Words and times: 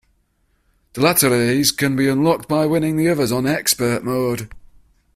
The 0.93 1.01
latter 1.01 1.27
of 1.27 1.39
these 1.47 1.71
can 1.71 1.95
be 1.95 2.07
unlocked 2.07 2.47
by 2.49 2.65
winning 2.65 2.95
the 2.97 3.07
others 3.07 3.31
on 3.31 3.45
"Expert" 3.45 4.03
mode. 4.03 4.49